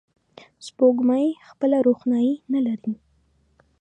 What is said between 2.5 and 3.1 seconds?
نه لري